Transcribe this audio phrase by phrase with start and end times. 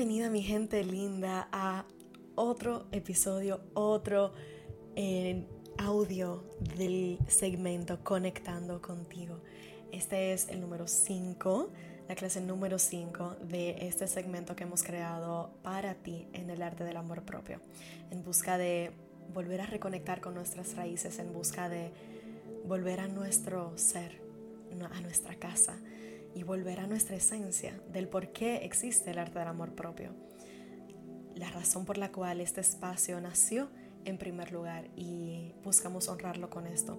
[0.00, 1.84] Bienvenida mi gente linda a
[2.34, 4.32] otro episodio, otro
[4.96, 5.46] eh,
[5.76, 6.42] audio
[6.74, 9.42] del segmento Conectando contigo.
[9.92, 11.70] Este es el número 5,
[12.08, 16.82] la clase número 5 de este segmento que hemos creado para ti en el arte
[16.82, 17.60] del amor propio,
[18.10, 18.92] en busca de
[19.34, 21.92] volver a reconectar con nuestras raíces, en busca de
[22.64, 24.22] volver a nuestro ser,
[24.92, 25.78] a nuestra casa
[26.34, 30.14] y volver a nuestra esencia del por qué existe el arte del amor propio.
[31.34, 33.70] La razón por la cual este espacio nació
[34.04, 36.98] en primer lugar y buscamos honrarlo con esto.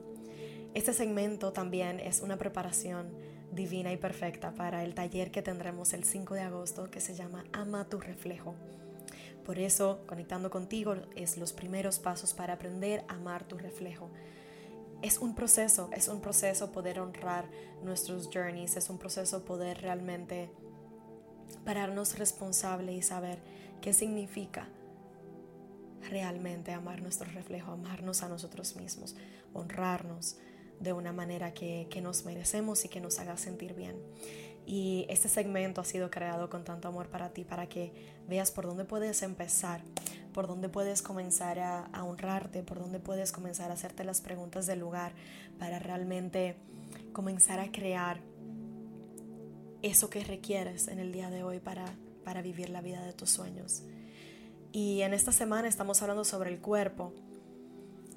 [0.74, 3.10] Este segmento también es una preparación
[3.52, 7.44] divina y perfecta para el taller que tendremos el 5 de agosto que se llama
[7.52, 8.56] Ama tu reflejo.
[9.46, 14.12] Por eso, conectando contigo es los primeros pasos para aprender a amar tu reflejo
[15.02, 17.50] es un proceso, es un proceso poder honrar
[17.84, 20.52] nuestros journeys, es un proceso poder realmente
[21.66, 23.40] pararnos responsable y saber
[23.82, 24.68] qué significa
[26.10, 29.16] realmente amar nuestro reflejo, amarnos a nosotros mismos,
[29.54, 30.38] honrarnos
[30.80, 33.96] de una manera que, que nos merecemos y que nos haga sentir bien.
[34.72, 37.92] Y este segmento ha sido creado con tanto amor para ti, para que
[38.30, 39.82] veas por dónde puedes empezar
[40.32, 44.80] por dónde puedes comenzar a, honrarte, por dónde puedes comenzar a hacerte las preguntas del
[44.80, 45.12] lugar
[45.60, 46.56] para realmente
[47.12, 48.22] comenzar a crear
[49.82, 51.86] eso que requieres en el día de hoy para,
[52.24, 53.84] para vivir la vida de tus sueños.
[54.72, 57.14] Y en esta semana estamos hablando sobre el cuerpo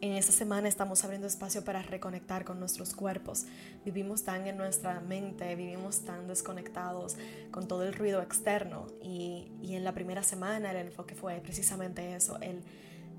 [0.00, 3.46] en esta semana estamos abriendo espacio para reconectar con nuestros cuerpos.
[3.84, 7.16] Vivimos tan en nuestra mente, vivimos tan desconectados
[7.50, 12.38] con todo el ruido externo y, en la primera semana el enfoque fue precisamente eso,
[12.40, 12.62] el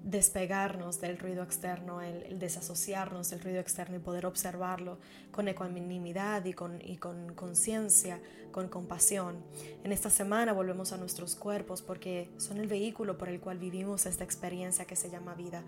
[0.03, 4.99] despegarnos del ruido externo, el, desasociarnos del ruido externo y poder observarlo
[5.31, 6.79] con ecuanimidad y con
[7.33, 8.19] conciencia,
[8.51, 9.43] con, con compasión.
[9.83, 14.05] En esta semana volvemos a nuestros cuerpos porque son el vehículo por el cual vivimos
[14.05, 15.63] esta experiencia que se llama vida.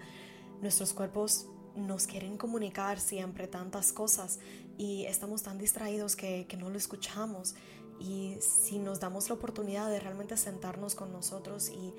[0.61, 1.45] Nuestros cuerpos
[1.75, 4.39] nos quieren comunicar siempre tantas cosas
[4.77, 7.55] y estamos tan distraídos que, no lo escuchamos.
[7.99, 11.93] Y si nos damos la oportunidad de realmente sentarnos con nosotros y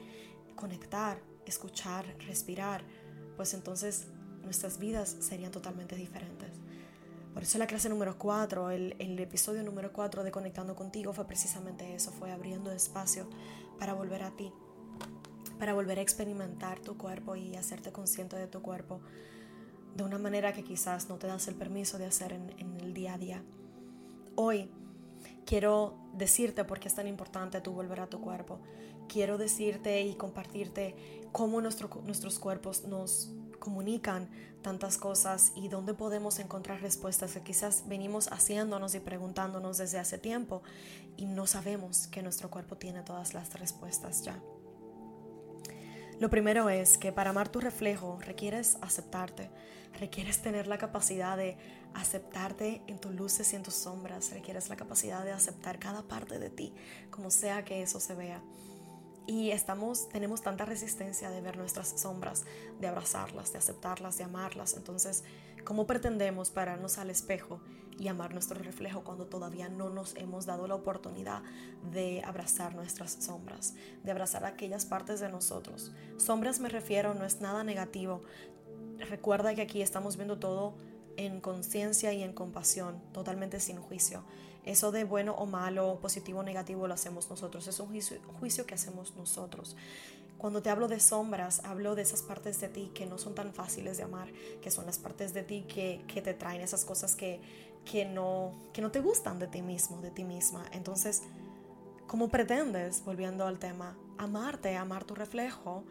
[0.57, 2.85] conectar, escuchar, respirar,
[3.37, 4.09] pues entonces
[4.43, 6.51] nuestras vidas serían totalmente diferentes.
[7.33, 11.27] Por eso la clase número 4, el, el, episodio número 4 de Conectando contigo fue
[11.27, 13.29] precisamente eso, fue abriendo espacio
[13.79, 14.53] para volver a ti,
[15.59, 19.01] para volver a experimentar tu cuerpo y hacerte consciente de tu cuerpo
[19.95, 23.15] de una manera que quizás no te das el permiso de hacer en, el día
[23.15, 23.43] a día.
[24.37, 24.71] Hoy
[25.45, 28.61] quiero decirte por qué es tan importante tú volver a tu cuerpo.
[29.09, 30.95] Quiero decirte y compartirte
[31.33, 34.29] cómo nuestros cuerpos nos comunican
[34.63, 40.19] tantas cosas y dónde podemos encontrar respuestas que quizás venimos haciéndonos y preguntándonos desde hace
[40.19, 40.63] tiempo
[41.17, 44.41] y no sabemos que nuestro cuerpo tiene todas las respuestas ya.
[46.21, 49.51] Lo primero es que para amar tu reflejo requieres aceptarte,
[50.01, 51.57] requieres tener la capacidad de
[51.95, 56.41] aceptarte en tus luces y en tus sombras, requieres la capacidad de aceptar cada parte
[56.41, 56.75] de ti,
[57.11, 58.43] como sea que eso se vea.
[59.29, 62.47] Y estamos, tenemos tanta resistencia de ver nuestras sombras,
[62.81, 64.75] de abrazarlas, de aceptarlas, de amarlas.
[64.75, 65.23] Entonces,
[65.67, 67.61] ¿cómo pretendemos pararnos al espejo
[67.99, 71.43] y amar nuestro reflejo cuando todavía no nos hemos dado la oportunidad
[71.93, 75.93] de abrazar nuestras sombras, de abrazar aquellas partes de nosotros.
[76.17, 78.23] Sombras me refiero, no es nada negativo.
[79.11, 80.75] Recuerda que aquí estamos viendo todo
[81.19, 84.25] en conciencia y en compasión, totalmente sin juicio.
[84.65, 88.75] Eso de bueno o malo, positivo o negativo lo hacemos nosotros, es un juicio, que
[88.75, 89.77] hacemos nosotros.
[90.37, 93.53] Cuando te hablo de sombras, hablo de esas partes de ti que no son tan
[93.53, 94.33] fáciles de amar,
[94.63, 97.41] que son las partes de ti que, que te traen esas cosas que,
[97.85, 100.65] que no, que no te gustan de ti mismo, de ti misma.
[100.73, 101.23] Entonces,
[102.07, 105.85] ¿cómo pretendes, volviendo al tema, amarte, amar tu reflejo,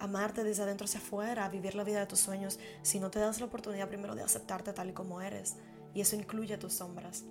[0.00, 3.40] amarte desde adentro hacia afuera, vivir la vida de tus sueños, si no te das
[3.40, 5.56] la oportunidad primero de aceptarte tal y como eres?
[5.94, 7.24] Y eso incluye tus sombras.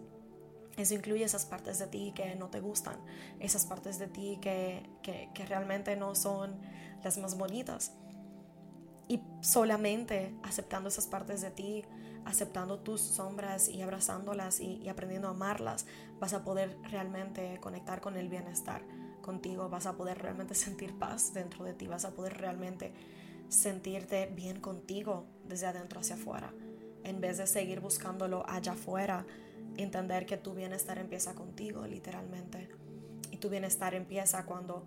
[0.78, 2.98] Eso incluye esas partes de ti que no te gustan,
[3.40, 6.60] esas partes de ti que, que, realmente no son
[7.04, 7.92] las más bonitas.
[9.08, 11.84] Y solamente aceptando esas partes de ti,
[12.26, 15.86] aceptando tus sombras y abrazándolas y, aprendiendo a amarlas,
[16.20, 18.84] vas a poder realmente conectar con el bienestar
[19.22, 22.94] contigo, vas a poder realmente sentir paz dentro de ti, vas a poder realmente
[23.48, 26.52] sentirte bien contigo desde adentro hacia afuera,
[27.04, 29.28] en vez de seguir buscándolo allá afuera,
[29.78, 32.70] entender que tu bienestar empieza contigo literalmente.
[33.32, 34.86] Y tu bienestar empieza cuando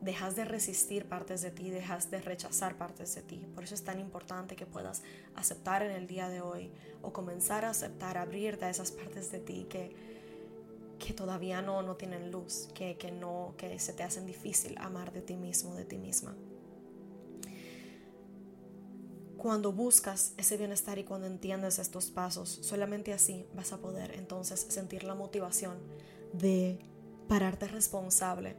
[0.00, 3.46] dejas de resistir partes de ti, dejas de rechazar partes de ti.
[3.54, 5.02] Por eso es tan importante que puedas
[5.34, 6.70] aceptar en el día de hoy
[7.02, 9.94] o comenzar a aceptar, abrirte a esas partes de ti que,
[10.98, 15.12] que todavía no, no tienen luz, que, que, no, que se te hacen difícil amar
[15.12, 16.34] de ti mismo, de ti misma.
[19.36, 24.66] Cuando buscas ese bienestar y cuando entiendes estos pasos, solamente así vas a poder entonces
[24.68, 25.76] sentir la motivación
[26.32, 26.78] de
[27.28, 28.56] pararte responsable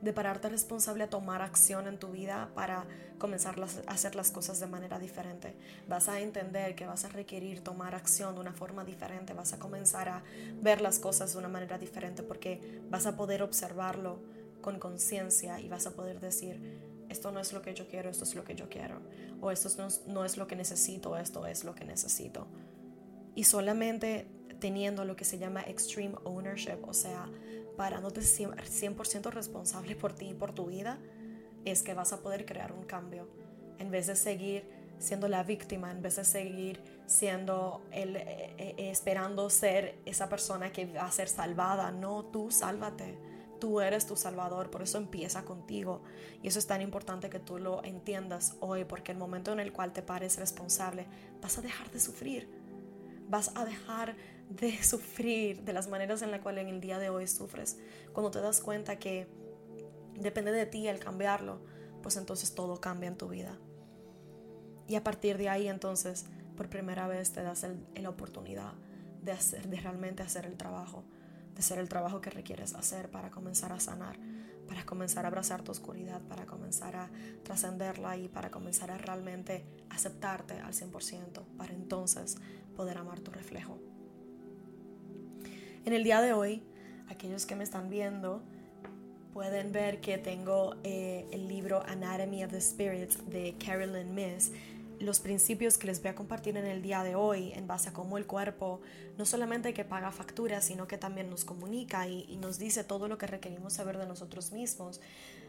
[0.00, 2.86] de pararte responsable a tomar acción en tu vida para
[3.18, 5.54] comenzar a hacer las cosas de manera diferente.
[5.88, 9.58] Vas a entender que vas a requerir tomar acción de una forma diferente, vas a
[9.58, 10.22] comenzar a
[10.60, 14.20] ver las cosas de una manera diferente porque vas a poder observarlo
[14.62, 18.24] con conciencia y vas a poder decir, esto no es lo que yo quiero, esto
[18.24, 19.00] es lo que yo quiero,
[19.40, 22.46] o esto no es, no es lo que necesito, esto es lo que necesito.
[23.34, 24.26] Y solamente
[24.60, 27.28] teniendo lo que se llama extreme ownership, o sea,
[27.76, 30.98] parándote 100% responsable por ti y por tu vida,
[31.64, 33.28] es que vas a poder crear un cambio.
[33.78, 34.64] En vez de seguir
[34.98, 40.70] siendo la víctima, en vez de seguir siendo el, eh, eh, esperando ser esa persona
[40.70, 43.18] que va a ser salvada, no, tú sálvate.
[43.60, 46.02] Tú eres tu salvador, por eso empieza contigo.
[46.42, 49.72] Y eso es tan importante que tú lo entiendas hoy, porque el momento en el
[49.72, 51.06] cual te pares responsable,
[51.40, 52.48] vas a dejar de sufrir.
[53.28, 54.16] Vas a dejar
[54.48, 57.78] de sufrir de las maneras en las cuales en el día de hoy sufres,
[58.12, 59.28] cuando te das cuenta que
[60.14, 61.60] depende de ti el cambiarlo,
[62.02, 63.58] pues entonces todo cambia en tu vida.
[64.88, 66.26] Y a partir de ahí entonces,
[66.56, 67.64] por primera vez te das
[67.94, 68.72] la oportunidad
[69.22, 71.04] de, hacer, de realmente hacer el trabajo,
[71.60, 74.16] hacer el trabajo que requieres hacer para comenzar a sanar,
[74.66, 77.10] para comenzar a abrazar tu oscuridad, para comenzar a
[77.44, 82.36] trascenderla y para comenzar a realmente aceptarte al 100%, para entonces
[82.76, 83.78] poder amar tu reflejo.
[85.84, 86.62] En el día de hoy,
[87.08, 88.42] aquellos que me están viendo
[89.32, 94.52] pueden ver que tengo eh, el libro Anatomy of the Spirit de Carolyn Miss.
[95.00, 97.92] Los principios que les voy a compartir en el día de hoy en base a
[97.94, 98.82] cómo el cuerpo
[99.16, 103.16] no solamente que paga facturas, sino que también nos comunica y, nos dice todo lo
[103.16, 105.00] que requerimos saber de nosotros mismos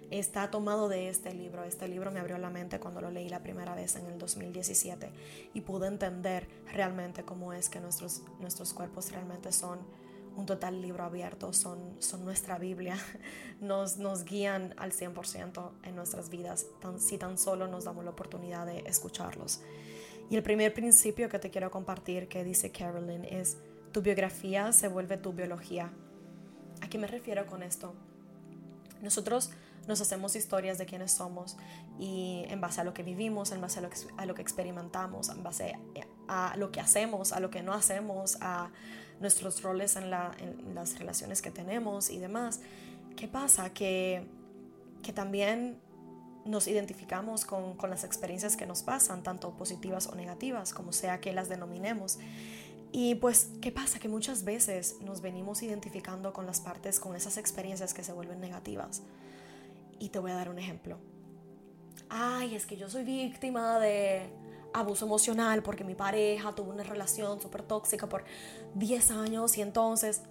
[0.09, 1.65] está tomado de este libro.
[1.65, 5.09] Este libro me abrió la mente cuando lo leí la primera vez en el 2017
[5.53, 9.79] y pude entender realmente cómo es que nuestros, nuestros cuerpos realmente son
[10.41, 12.97] un total libro abierto, son, son nuestra Biblia,
[13.61, 16.65] nos, nos guían al 100% en nuestras vidas,
[16.97, 19.61] si tan solo nos damos la oportunidad de escucharlos.
[20.29, 23.57] Y el primer principio que te quiero compartir que dice Carolyn es,
[23.91, 25.91] tu biografía se vuelve tu biología.
[26.81, 27.93] ¿A qué me refiero con esto?
[29.01, 29.51] Nosotros
[29.87, 31.57] nos hacemos historias de quiénes somos
[31.99, 34.41] y en base a lo que vivimos, en base a lo que, a lo que
[34.41, 35.75] experimentamos, en base
[36.27, 38.71] a lo que hacemos, a lo que no hacemos, a
[39.21, 42.59] nuestros roles en, las relaciones que tenemos y demás.
[43.15, 43.71] ¿Qué pasa?
[43.73, 44.27] Que,
[45.03, 45.79] que también
[46.43, 51.21] nos identificamos con, con, las experiencias que nos pasan, tanto positivas o negativas, como sea
[51.21, 52.17] que las denominemos.
[52.91, 53.99] Y pues, ¿qué pasa?
[53.99, 58.41] Que muchas veces nos venimos identificando con las partes, con esas experiencias que se vuelven
[58.41, 59.01] negativas.
[59.99, 60.97] Y te voy a dar un ejemplo.
[62.09, 64.29] Ay, es que yo soy víctima de
[64.73, 68.23] abuso emocional porque mi pareja tuvo una relación súper tóxica por
[68.75, 70.23] 10 años y entonces,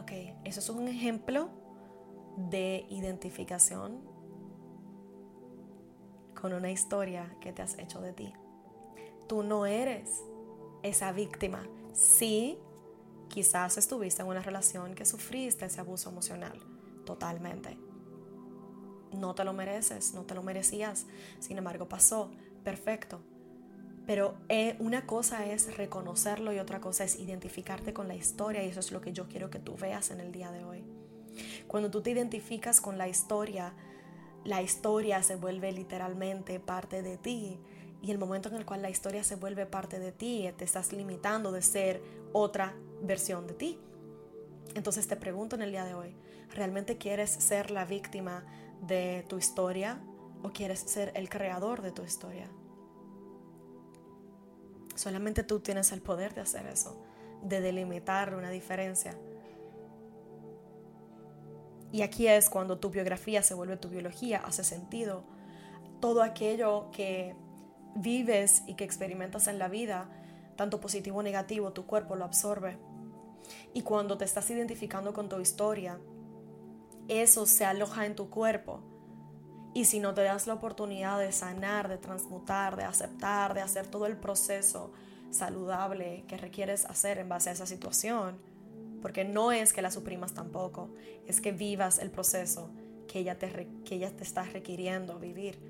[0.00, 0.12] ok,
[0.44, 1.48] eso es un ejemplo
[2.36, 4.00] de identificación
[6.40, 8.32] con una historia que te has hecho de ti.
[9.26, 10.22] Tú no eres
[10.82, 11.66] esa víctima.
[11.92, 12.58] Sí,
[13.28, 16.58] quizás estuviste en una relación que sufriste ese abuso emocional,
[17.04, 17.76] totalmente.
[19.12, 21.06] No te lo mereces, no te lo merecías.
[21.40, 22.30] Sin embargo, pasó.
[22.62, 23.20] Perfecto.
[24.08, 28.70] Pero eh, una cosa es reconocerlo y otra cosa es identificarte con la historia y
[28.70, 30.82] eso es lo que yo quiero que tú veas en el día de hoy.
[31.66, 33.74] Cuando tú te identificas con la historia,
[34.46, 37.60] la historia se vuelve literalmente parte de ti
[38.00, 40.94] y el momento en el cual la historia se vuelve parte de ti, te estás
[40.94, 42.00] limitando de ser
[42.32, 43.78] otra versión de ti.
[44.74, 46.16] Entonces te pregunto en el día de hoy,
[46.54, 48.46] ¿realmente quieres ser la víctima
[48.80, 50.00] de tu historia
[50.42, 52.48] o quieres ser el creador de tu historia?
[54.98, 57.00] Solamente tú tienes el poder de hacer eso,
[57.44, 59.16] de delimitar una diferencia.
[61.92, 65.22] Y aquí es cuando tu biografía se vuelve tu biología, hace sentido.
[66.00, 67.36] Todo aquello que
[67.94, 70.10] vives y que experimentas en la vida,
[70.56, 72.76] tanto positivo o negativo, tu cuerpo lo absorbe.
[73.74, 76.00] Y cuando te estás identificando con tu historia,
[77.06, 78.97] eso se aloja en tu cuerpo
[79.78, 83.86] y si no te das la oportunidad de sanar, de transmutar, de aceptar, de hacer
[83.86, 84.90] todo el proceso
[85.30, 88.36] saludable que requieres hacer en base a esa situación,
[89.00, 90.90] porque no es que la suprimas tampoco,
[91.28, 92.72] es que vivas el proceso
[93.06, 95.60] que ella te, que ella te está requiriendo vivir.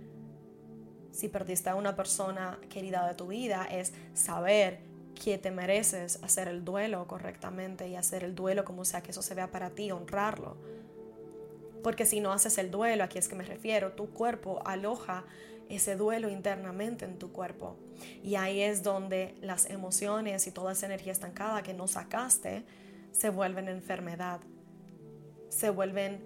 [1.12, 4.80] Si perdiste a una persona querida de tu vida, es saber
[5.22, 9.20] que te mereces hacer el duelo correctamente y hacer el duelo como sea que eso
[9.20, 10.56] se vea para ti, honrarlo.
[11.82, 15.24] Porque si no haces el duelo, aquí es que me refiero, tu cuerpo aloja
[15.68, 17.76] ese duelo internamente en tu cuerpo.
[18.22, 22.64] Y ahí es donde las emociones y toda esa energía estancada que no sacaste
[23.12, 24.40] se vuelven enfermedad,
[25.48, 26.22] se vuelven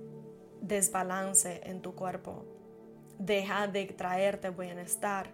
[0.61, 2.45] desbalance en tu cuerpo.
[3.19, 5.31] Deja de traerte bienestar.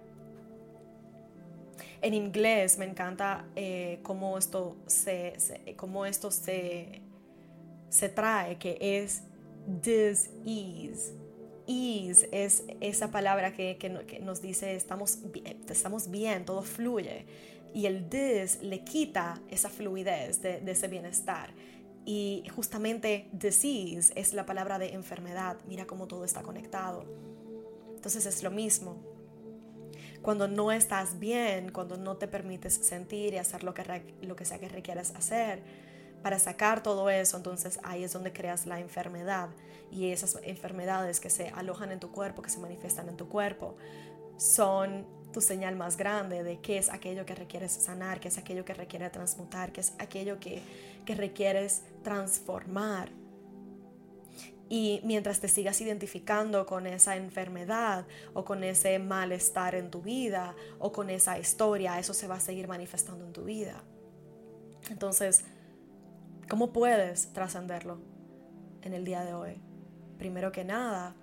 [2.00, 5.36] En inglés me encanta eh, cómo esto, se,
[5.76, 7.02] cómo esto se,
[7.88, 9.22] se trae, que es
[9.68, 11.18] dis-ease
[11.68, 17.26] ease es esa palabra que, nos dice estamos bien, estamos bien, todo fluye.
[17.74, 21.52] Y el this le quita esa fluidez de, ese bienestar.
[22.06, 25.58] Y justamente disease es la palabra de enfermedad.
[25.68, 27.04] Mira cómo todo está conectado.
[27.94, 28.96] Entonces es lo mismo.
[30.22, 34.46] Cuando no estás bien, cuando no te permites sentir y hacer lo que, lo que
[34.46, 35.62] sea que requieras hacer,
[36.22, 39.50] para sacar todo eso, entonces ahí es donde creas la enfermedad
[39.90, 43.76] y esas enfermedades que se alojan en tu cuerpo, que se manifiestan en tu cuerpo,
[44.36, 48.64] son tu señal más grande de qué es aquello que requieres sanar, qué es aquello
[48.64, 50.62] que requiere transmutar, qué es aquello que,
[51.04, 53.10] que requieres transformar.
[54.70, 60.54] Y mientras te sigas identificando con esa enfermedad o con ese malestar en tu vida
[60.78, 63.82] o con esa historia, eso se va a seguir manifestando en tu vida.
[64.90, 65.44] Entonces,
[66.48, 67.98] ¿cómo puedes trascenderlo
[68.82, 69.60] en el día de hoy?
[70.18, 71.14] primero que nada,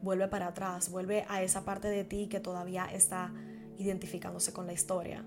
[0.00, 3.32] vuelve para atrás, vuelve a esa parte de ti que todavía está
[3.76, 5.24] identificándose con la historia.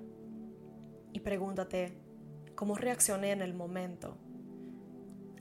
[1.14, 1.98] Y pregúntate,
[2.56, 4.18] ¿cómo reaccioné en el momento?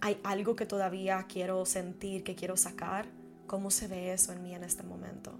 [0.01, 3.07] ¿Hay algo que todavía quiero sentir, que quiero sacar?
[3.47, 5.33] ¿Cómo se ve eso en mí en este momento?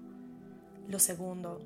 [0.87, 1.61] Lo segundo,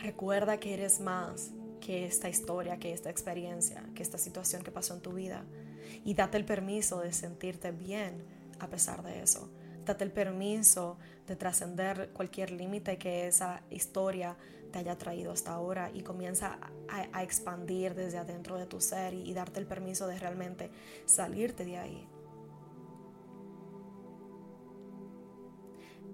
[0.00, 1.50] recuerda que eres más
[1.84, 5.44] que esta historia, que esta experiencia, que esta situación que pasó en tu vida.
[6.04, 8.24] Y date el permiso de sentirte bien
[8.60, 9.50] a pesar de eso.
[9.84, 10.96] Date el permiso
[11.26, 14.36] de trascender cualquier límite que esa historia
[14.70, 16.58] te haya traído hasta ahora y comienza
[16.88, 20.70] a, expandir desde adentro de tu ser y, darte el permiso de realmente
[21.04, 22.08] salirte de ahí.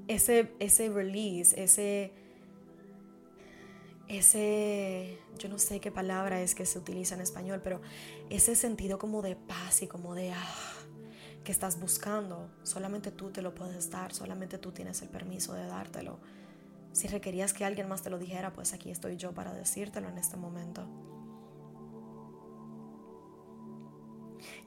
[0.09, 2.13] Ese, ese release, ese,
[4.09, 7.81] ese, yo no sé qué palabra es que se utiliza en español, pero
[8.31, 10.55] ese sentido como de paz y como de, ah,
[11.45, 15.67] que estás buscando, solamente tú te lo puedes dar, solamente tú tienes el permiso de
[15.67, 16.19] dártelo.
[16.93, 20.19] Si requerías que alguien más te lo dijera, pues aquí estoy yo para decírtelo en
[20.19, 20.87] este momento.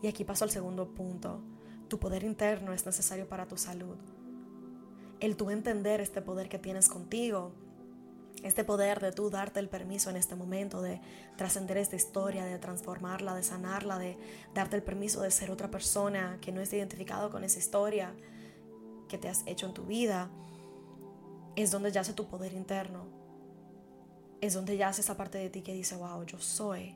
[0.02, 1.42] Y aquí paso al segundo punto.
[1.88, 3.98] Tu poder interno es necesario para tu salud.
[5.20, 7.52] El tú entender este poder que tienes contigo
[8.44, 11.00] este poder de tú darte el permiso en este momento de
[11.38, 14.18] trascender esta historia, de transformarla, de sanarla, de
[14.54, 18.16] darte el permiso de ser otra persona que no esté identificado con esa historia
[19.08, 20.30] que te has hecho en tu vida,
[21.56, 23.06] es donde yace tu poder interno.
[24.40, 26.96] Es donde yace esa parte de ti que dice, wow, yo soy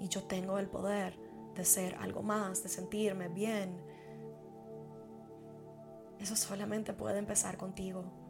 [0.00, 1.16] y yo tengo el poder
[1.54, 3.80] de ser algo más, de sentirme bien.
[6.18, 8.23] Eso solamente puede empezar contigo.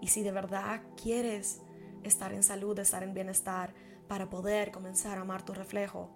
[0.00, 1.60] Y si de verdad quieres
[2.02, 3.74] estar en salud, estar en bienestar,
[4.08, 6.10] para poder comenzar a amar tu reflejo,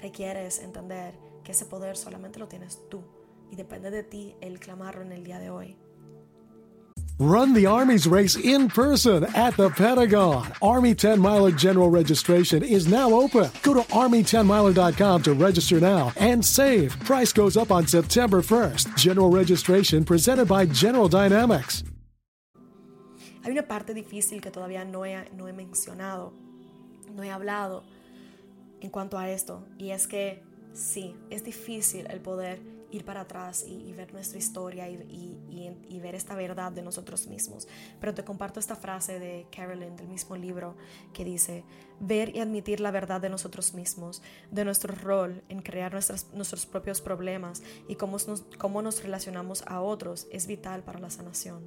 [0.00, 3.04] requieres entender que ese poder solamente lo tienes tú
[3.50, 5.76] y depende de ti el clamarlo en el día de hoy.
[7.20, 10.46] Run the Army's race in person at the Pentagon.
[10.62, 13.50] Army 10 Miler General Registration is now open.
[13.62, 16.96] Go to Army10miler.com to register now and save.
[17.00, 18.96] Price goes up on September 1st.
[18.96, 21.82] General registration presented by General Dynamics.
[23.48, 26.34] Hay una parte difícil que todavía no he, no he mencionado,
[27.14, 27.82] no he hablado
[28.82, 30.42] en cuanto a esto, y es que
[30.74, 35.00] sí, es difícil el poder ir para atrás y, ver nuestra historia y,
[35.88, 37.66] y, ver esta verdad de nosotros mismos.
[37.98, 40.76] Pero te comparto esta frase de Carolyn del mismo libro
[41.14, 41.64] que dice,
[42.00, 46.66] ver y admitir la verdad de nosotros mismos, de nuestro rol en crear nuestras, nuestros
[46.66, 51.62] propios problemas y cómo nos, cómo nos relacionamos a otros es vital para la sanación.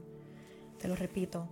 [0.78, 1.50] Te lo repito,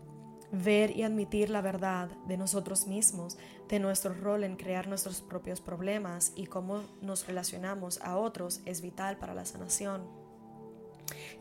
[0.51, 3.38] ver y admitir la verdad de nosotros mismos,
[3.68, 8.82] de nuestro rol en crear nuestros propios problemas y cómo nos relacionamos a otros es
[8.82, 10.08] vital para la sanación.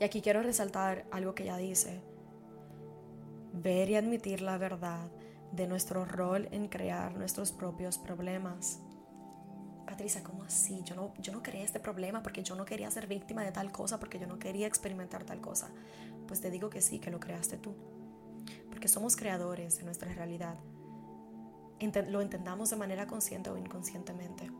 [0.00, 2.02] Y aquí quiero resaltar algo que ella dice.
[3.52, 5.10] Ver y admitir la verdad
[5.52, 8.80] de nuestro rol en crear nuestros propios problemas.
[9.86, 10.82] Patricia, ¿cómo así?
[10.84, 13.72] Yo no, yo no creé este problema porque yo no quería ser víctima de tal
[13.72, 15.70] cosa, porque yo no quería experimentar tal cosa.
[16.26, 17.74] Pues te digo que sí, que lo creaste tú
[18.70, 20.56] porque somos creadores de nuestra realidad.
[22.08, 24.50] lo entendamos de manera consciente o inconscientemente.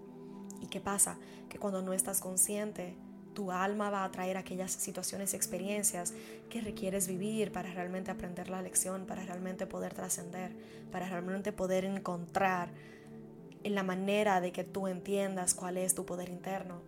[0.61, 1.19] ¿Y qué pasa?
[1.49, 2.97] Que cuando no estás consciente,
[3.35, 6.13] tu alma va a traer aquellas situaciones y experiencias
[6.51, 10.57] que requieres vivir para realmente aprender la lección, para realmente poder trascender,
[10.91, 12.71] para realmente poder encontrar
[13.63, 16.81] en la manera de que tú entiendas cuál es tu poder interno.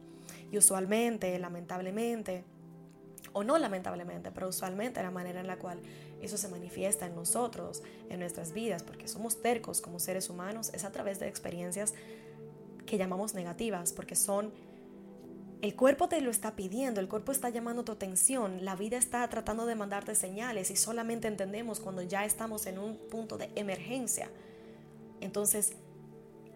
[0.50, 2.44] Y usualmente, lamentablemente,
[3.32, 5.80] o no lamentablemente, pero usualmente la manera en la cual
[6.20, 10.84] eso se manifiesta en nosotros, en nuestras vidas, porque somos tercos como seres humanos, es
[10.84, 11.94] a través de experiencias
[12.86, 14.52] que llamamos negativas, porque son
[15.62, 19.28] el cuerpo te lo está pidiendo, el cuerpo está llamando tu atención, la vida está
[19.28, 24.30] tratando de mandarte señales y solamente entendemos cuando ya estamos en un punto de emergencia.
[25.20, 25.74] Entonces,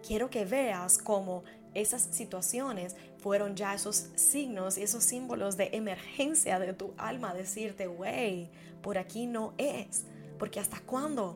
[0.05, 1.43] quiero que veas cómo
[1.75, 7.87] esas situaciones fueron ya esos signos y esos símbolos de emergencia de tu alma, decirte,
[7.87, 8.51] wey,
[8.83, 10.03] por aquí no es,
[10.37, 11.35] porque hasta cuándo,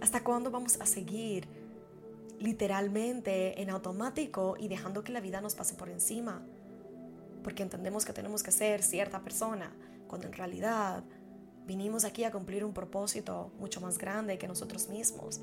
[0.00, 1.46] hasta cuándo vamos a seguir
[2.40, 6.42] literalmente en automático y dejando que la vida nos pase por encima.
[7.44, 9.72] Porque entendemos que tenemos que ser cierta persona,
[10.08, 11.04] cuando en realidad
[11.64, 15.40] vinimos aquí a cumplir un propósito mucho más grande que nosotros mismos,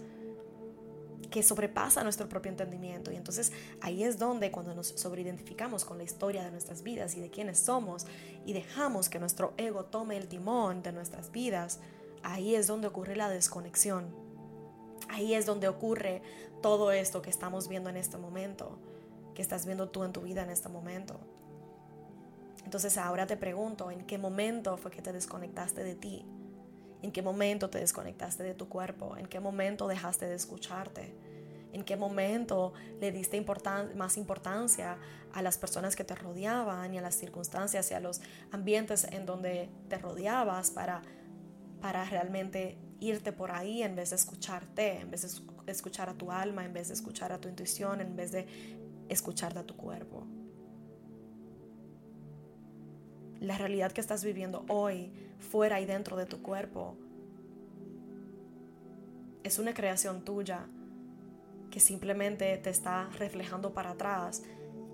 [1.31, 3.11] que sobrepasa nuestro propio entendimiento.
[3.11, 7.21] Y entonces ahí es donde cuando nos sobreidentificamos con la historia de nuestras vidas y
[7.21, 8.05] de quiénes somos
[8.45, 11.79] y dejamos que nuestro ego tome el timón de nuestras vidas,
[12.23, 14.29] ahí es donde ocurre la desconexión
[15.09, 16.21] Ahí es donde ocurre
[16.61, 18.77] todo esto que estamos viendo en este momento,
[19.33, 21.19] que estás viendo tú en tu vida en este momento.
[22.63, 26.25] Entonces ahora te pregunto, ¿en qué momento fue que te desconectaste de ti?
[27.01, 29.15] ¿En qué momento te desconectaste de tu cuerpo?
[29.17, 31.13] ¿En qué momento dejaste de escucharte?
[31.71, 33.43] ¿En qué momento le diste
[33.95, 34.97] más importancia
[35.33, 39.25] a las personas que te rodeaban y a las circunstancias y a los ambientes en
[39.25, 41.01] donde te rodeabas para,
[41.79, 46.31] para realmente irte por ahí en vez de escucharte, en vez de escuchar a tu
[46.31, 48.47] alma, en vez de escuchar a tu intuición, en vez de
[49.07, 50.27] escucharte a tu cuerpo.
[53.39, 56.95] La realidad que estás viviendo hoy, fuera y dentro de tu cuerpo,
[59.43, 60.65] es una creación tuya
[61.71, 64.43] que simplemente te está reflejando para atrás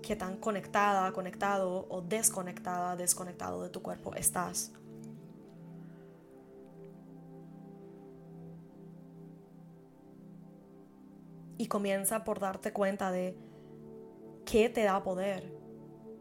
[0.02, 4.72] que tan conectada, conectado o desconectada, desconectado de tu cuerpo estás.
[11.58, 13.36] y comienza por darte cuenta de
[14.44, 15.52] qué te da poder,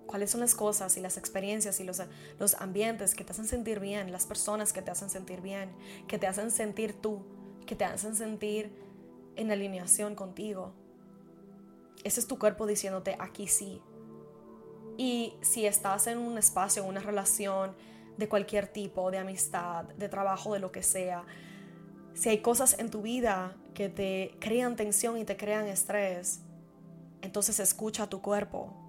[0.05, 2.01] cuáles son las cosas y las experiencias y los,
[2.39, 5.69] los ambientes que te hacen sentir bien, las personas que te hacen sentir bien,
[6.07, 7.21] que te hacen sentir tú,
[7.65, 8.71] que te hacen sentir
[9.35, 10.73] en alineación contigo.
[12.03, 13.81] Ese es tu cuerpo diciéndote aquí sí.
[14.97, 17.75] Y si estás en un espacio, una relación
[18.17, 21.25] de cualquier tipo, de amistad, de trabajo, de lo que sea,
[22.13, 26.39] si hay cosas en tu vida que te crean tensión y te crean estrés,
[27.21, 28.84] entonces escucha tu cuerpo.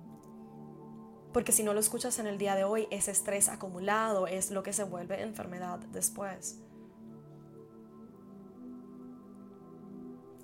[1.33, 4.63] Porque si no lo escuchas en el día de hoy, ese estrés acumulado es lo
[4.63, 6.61] que se vuelve enfermedad después.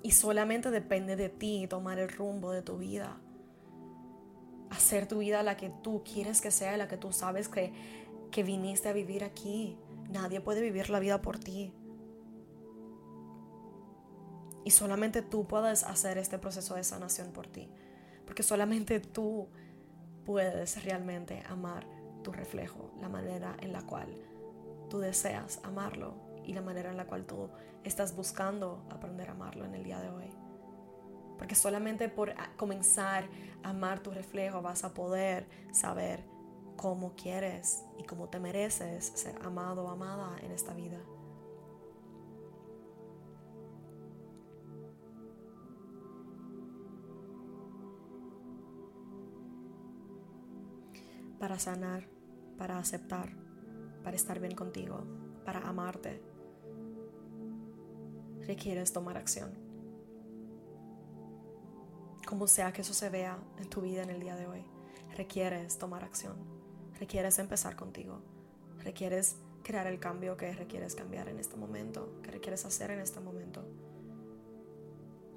[0.03, 3.17] Y solamente depende de ti tomar el rumbo de tu vida.
[4.69, 7.71] Hacer tu vida la que tú quieres que sea, la que tú sabes que,
[8.29, 9.77] que viniste a vivir aquí.
[10.11, 11.73] Nadie puede vivir la vida por ti.
[14.65, 17.69] Y solamente tú puedes hacer este proceso de sanación por ti.
[18.25, 19.47] Porque solamente tú
[20.25, 21.85] puedes realmente amar
[22.23, 24.07] tu reflejo, la manera en la cual
[24.89, 27.49] tú deseas amarlo y la manera en la cual tú
[27.83, 30.29] estás buscando aprender a amarlo en el día de hoy.
[31.37, 33.25] Porque solamente por comenzar
[33.63, 36.23] a amar tu reflejo vas a poder saber
[36.77, 40.99] cómo quieres y cómo te mereces ser amado o amada en esta vida.
[51.43, 52.07] Para sanar,
[52.57, 53.29] para aceptar,
[54.01, 55.03] para estar bien contigo,
[55.43, 56.21] para amarte,
[58.47, 59.51] requieres tomar acción.
[62.25, 64.63] Como sea que eso se vea en tu vida en el día de hoy,
[65.17, 66.37] requieres tomar acción,
[66.97, 68.21] requieres empezar contigo,
[68.81, 73.19] requieres crear el cambio que requieres cambiar en este momento, que requieres hacer en este
[73.19, 73.67] momento.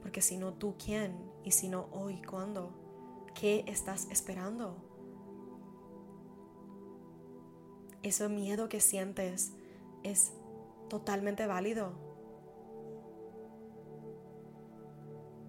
[0.02, 1.18] Porque si no tú, ¿quién?
[1.42, 3.26] Y si no hoy, ¿cuándo?
[3.34, 4.95] ¿Qué estás esperando?
[8.08, 9.52] Ese miedo que sientes
[10.02, 10.32] es
[10.88, 11.92] totalmente válido.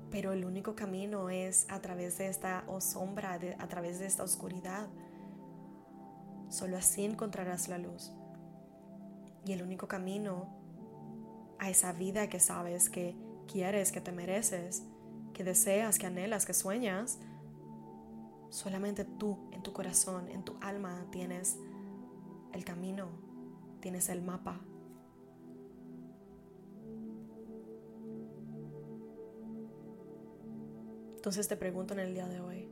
[0.10, 4.88] Pero el único camino es a través de esta sombra, a través de esta oscuridad.
[6.50, 8.12] Solo así encontrarás la luz.
[9.46, 10.48] Y el único camino
[11.60, 13.16] a esa vida que sabes que
[13.48, 14.84] quieres, que te mereces,
[15.34, 17.20] que deseas, que anhelas, que sueñas,
[18.50, 21.58] solamente tú en tu corazón, en tu alma tienes
[22.58, 23.08] el camino,
[23.82, 24.60] tienes el mapa.
[31.16, 32.68] Entonces te pregunto en el día de hoy,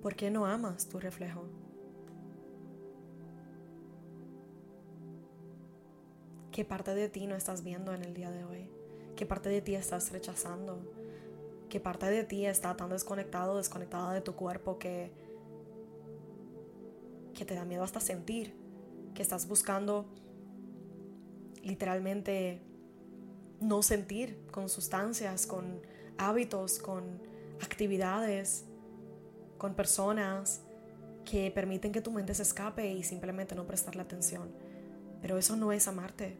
[0.00, 1.44] ¿por qué no amas tu reflejo?
[6.52, 8.70] ¿Qué parte de ti no estás viendo en el día de hoy?
[9.16, 10.78] ¿Qué parte de ti estás rechazando?
[11.68, 15.27] ¿Qué parte de ti está tan desconectado, desconectada de tu cuerpo que,
[17.38, 18.52] que te da miedo hasta sentir?
[19.14, 20.06] Que estás buscando
[21.62, 22.60] literalmente
[23.60, 25.80] no sentir con sustancias, con
[26.16, 27.22] hábitos, con
[27.62, 28.64] actividades,
[29.56, 30.62] con personas
[31.24, 34.50] que permiten que tu mente se escape y simplemente no prestarle atención.
[35.22, 36.38] Pero eso no es amarte.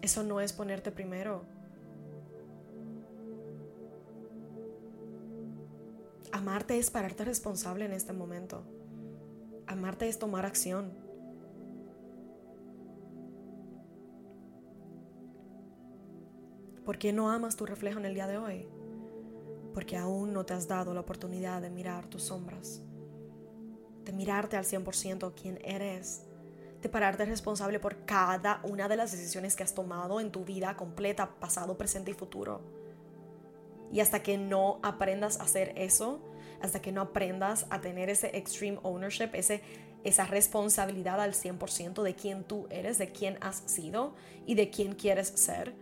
[0.00, 1.44] Eso no es ponerte primero.
[6.32, 8.62] Amarte es pararte responsable en este momento.
[9.66, 10.92] Amarte es tomar acción.
[16.84, 18.68] ¿Por qué no amas tu reflejo en el día de hoy?
[19.74, 22.80] Porque aún no te has dado la oportunidad de mirar tus sombras,
[24.04, 26.22] de mirarte al 100% quién eres,
[26.80, 30.76] de pararte responsable por cada una de las decisiones que has tomado en tu vida
[30.76, 32.60] completa, pasado, presente y futuro.
[33.90, 36.20] Y hasta que no aprendas a hacer eso,
[36.60, 39.62] hasta que no aprendas a tener ese extreme ownership, ese,
[40.04, 44.14] esa responsabilidad al 100% de quién tú eres, de quién has sido
[44.46, 45.74] y de quién quieres ser,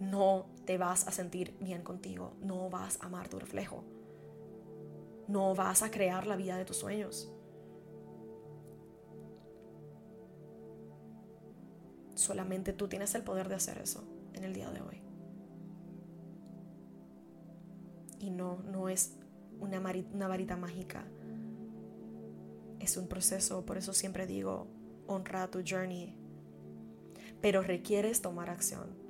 [0.00, 3.84] no te vas a sentir bien contigo, no vas a amar tu reflejo,
[5.28, 7.32] no vas a crear la vida de tus sueños.
[12.14, 15.02] Solamente tú tienes el poder de hacer eso en el día de hoy.
[18.20, 19.16] Y no, no es
[19.62, 19.80] una,
[20.28, 21.04] varita mágica.
[22.80, 24.66] Es un proceso, por eso siempre digo,
[25.06, 26.16] honra tu journey.
[27.40, 29.02] Pero requieres tomar acción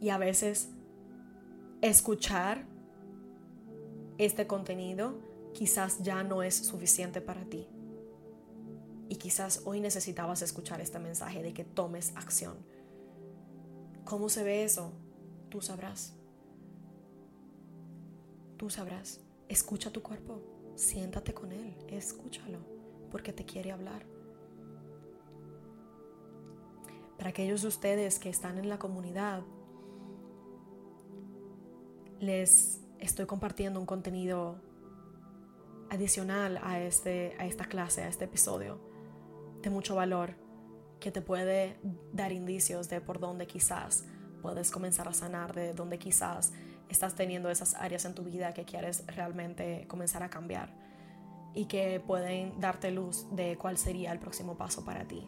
[0.00, 0.68] y a veces
[1.80, 2.64] escuchar
[4.18, 5.18] este contenido
[5.54, 7.68] quizás ya no es suficiente para ti.
[9.08, 12.56] Y quizás hoy necesitabas escuchar este mensaje de que tomes acción.
[14.04, 14.92] ¿Cómo se ve eso?
[15.48, 16.17] Tú sabrás.
[18.58, 19.20] Tú sabrás.
[19.48, 20.42] Escucha tu cuerpo.
[20.74, 21.76] Siéntate con él.
[21.88, 22.58] Escúchalo.
[23.10, 24.04] Porque te quiere hablar.
[27.16, 29.42] Para aquellos de ustedes que están en la comunidad,
[32.20, 34.60] les estoy compartiendo un contenido
[35.90, 38.80] adicional a, este, a esta clase, a este episodio,
[39.62, 40.34] de mucho valor,
[41.00, 41.78] que te puede
[42.12, 44.04] dar indicios de por dónde quizás
[44.42, 46.52] puedes comenzar a sanar, de dónde quizás
[46.88, 50.70] estás teniendo esas áreas en tu vida que quieres realmente comenzar a cambiar
[51.54, 55.26] y que pueden darte luz de cuál sería el próximo paso para ti.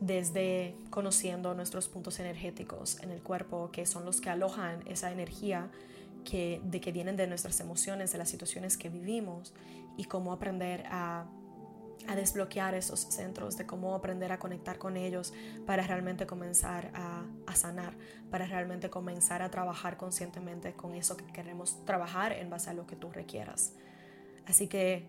[0.00, 5.70] Desde conociendo nuestros puntos energéticos en el cuerpo, que son los que alojan esa energía
[6.24, 9.54] que, de que vienen de nuestras emociones, de las situaciones que vivimos
[9.96, 11.24] y cómo aprender a,
[12.08, 15.32] a desbloquear esos centros, de cómo aprender a conectar con ellos
[15.66, 17.94] para realmente comenzar a, sanar,
[18.30, 22.86] para realmente comenzar a trabajar conscientemente con eso que queremos trabajar en base a lo
[22.86, 23.72] que tú requieras.
[24.46, 25.08] Así que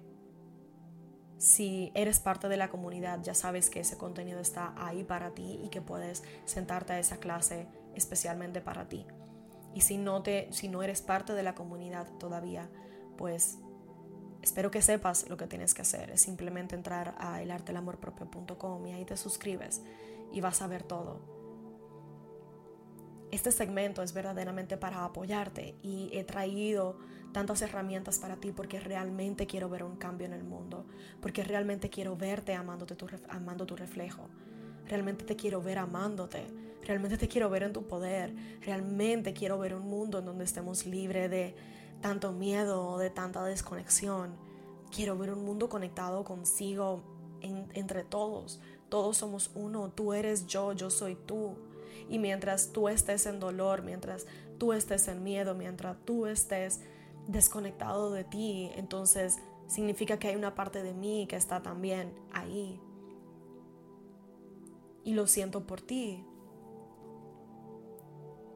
[1.37, 5.59] si eres parte de la comunidad, ya sabes que ese contenido está ahí para ti
[5.63, 9.05] y que puedes sentarte a esa clase especialmente para ti.
[9.75, 12.69] Y si no, te, si no eres parte de la comunidad todavía,
[13.17, 13.59] pues
[14.41, 16.09] espero que sepas lo que tienes que hacer.
[16.11, 19.81] Es simplemente entrar a elartelamorpropio.com y ahí te suscribes
[20.31, 21.19] y vas a ver todo.
[23.31, 26.97] Este segmento es verdaderamente para apoyarte y he traído
[27.33, 30.85] tantas herramientas para ti porque realmente quiero ver un cambio en el mundo,
[31.21, 34.29] porque realmente quiero verte amándote tu, amando tu reflejo,
[34.87, 36.47] realmente te quiero ver amándote,
[36.87, 38.33] Realmente te quiero ver en tu poder.
[38.61, 41.53] Realmente quiero ver un mundo en donde estemos libres de
[42.01, 44.35] tanto miedo de tanta desconexión.
[44.91, 47.01] Quiero ver un mundo conectado consigo
[47.41, 48.59] entre todos.
[48.89, 49.91] Todos somos uno.
[49.91, 51.55] Tú eres yo, yo soy tú.
[52.09, 54.25] Y mientras tú estés en dolor, mientras
[54.57, 56.81] tú estés en miedo, mientras tú estés
[57.27, 62.79] desconectado de ti, entonces significa que hay una parte de mí que está también ahí.
[65.03, 66.25] Y lo siento por ti,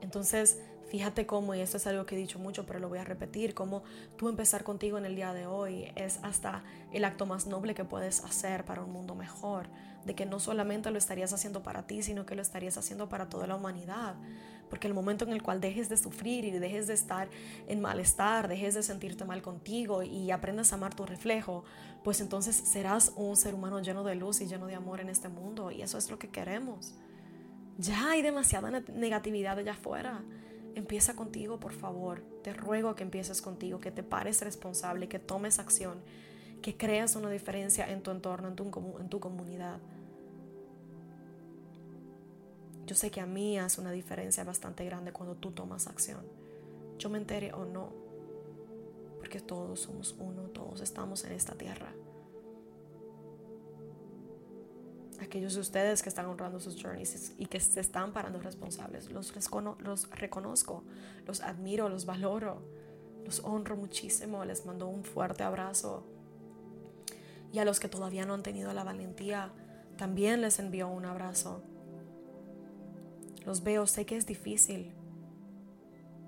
[0.01, 0.59] entonces,
[0.91, 3.53] fíjate cómo, y esto es algo que he dicho mucho, pero lo voy a repetir,
[3.53, 3.81] cómo
[4.17, 7.85] tú empezar contigo en el día de hoy es hasta el acto más noble que
[7.85, 9.69] puedes hacer para un mundo mejor,
[10.03, 13.29] de que no solamente lo estarías haciendo para ti, sino que lo estarías haciendo para
[13.29, 14.15] toda la humanidad.
[14.69, 17.29] Porque el momento en el cual dejes de sufrir y dejes de estar
[17.69, 21.63] en malestar, dejes de sentirte mal contigo y aprendas a amar tu reflejo,
[22.03, 25.29] pues entonces serás un ser humano lleno de luz y lleno de amor en este
[25.29, 25.71] mundo.
[25.71, 26.95] Y eso es lo que queremos.
[27.77, 30.21] Ya hay demasiada negatividad allá afuera.
[30.75, 32.21] Empieza contigo, por favor.
[32.43, 35.99] Te ruego que empieces contigo, que te pares responsable, que tomes acción,
[36.61, 39.79] que creas una diferencia en tu entorno, en tu, en tu comunidad.
[42.85, 46.25] Yo sé que a mí hace una diferencia bastante grande cuando tú tomas acción.
[46.97, 47.89] Yo me entere o no.
[49.17, 51.93] Porque todos somos uno, todos estamos en esta tierra.
[55.21, 59.31] Aquellos de ustedes que están honrando sus journeys y que se están parando responsables, los,
[59.79, 60.83] los reconozco,
[61.27, 62.63] los admiro, los valoro,
[63.23, 66.03] los honro muchísimo, les mando un fuerte abrazo.
[67.53, 69.53] Y a los que todavía no han tenido la valentía,
[69.95, 71.61] también les envío un abrazo.
[73.45, 74.91] Los veo, sé que es difícil.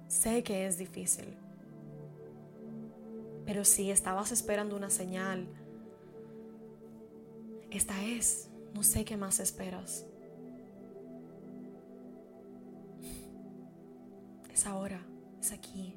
[0.08, 1.36] Sé que es difícil.
[3.45, 5.47] Pero si estabas esperando una señal,
[7.71, 8.49] esta es.
[8.73, 10.05] No sé qué más esperas.
[14.51, 15.05] Es ahora,
[15.39, 15.95] es aquí.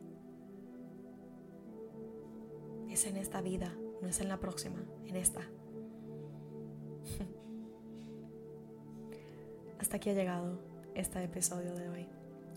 [2.90, 5.40] Es en esta vida, no es en la próxima, en esta.
[9.78, 10.60] Hasta aquí ha llegado
[10.94, 12.08] este episodio de hoy.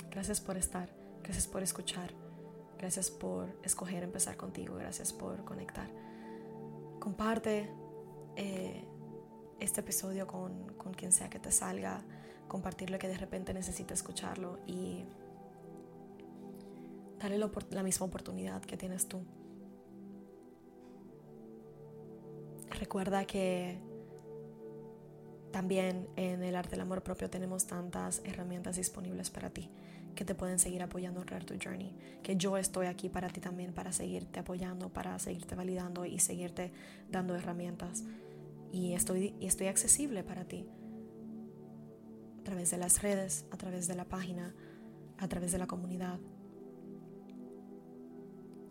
[0.09, 0.89] Gracias por estar,
[1.21, 2.11] gracias por escuchar,
[2.77, 5.89] gracias por escoger empezar contigo, gracias por conectar.
[6.99, 7.69] Comparte
[8.35, 8.83] eh,
[9.59, 12.03] este episodio con, con, quien sea que te salga,
[12.47, 15.05] compartirlo que de repente necesita escucharlo y
[17.19, 17.37] darle
[17.71, 19.23] la misma oportunidad que tienes tú.
[22.79, 23.79] Recuerda que
[25.51, 29.69] también en el arte del amor propio tenemos tantas herramientas disponibles para ti
[30.15, 31.95] que te pueden seguir apoyando en Rare tu Journey.
[32.23, 36.71] Que yo estoy aquí para ti también, para seguirte apoyando, para seguirte validando y seguirte
[37.09, 38.03] dando herramientas.
[38.71, 40.67] Y estoy, y estoy accesible para ti
[42.39, 44.55] a través de las redes, a través de la página,
[45.17, 46.19] a través de la comunidad.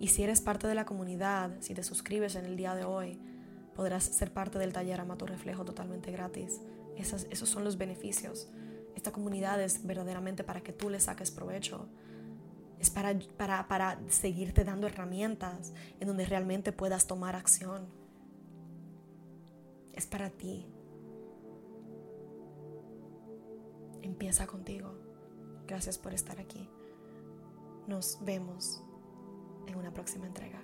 [0.01, 3.19] Y si eres parte de la comunidad, si te suscribes en el día de hoy,
[3.75, 6.61] podrás ser parte del taller Ama tu Reflejo totalmente gratis.
[6.97, 8.49] esos son los beneficios.
[8.95, 11.89] Esta comunidad es verdaderamente para que tú le saques provecho.
[12.81, 17.89] Es para, para, para seguirte dando herramientas en donde realmente puedas tomar acción.
[19.99, 20.65] Es para ti.
[24.01, 24.95] Empieza contigo.
[25.67, 26.71] Gracias por estar aquí.
[27.89, 28.81] Nos vemos
[29.67, 30.63] en una próxima entrega.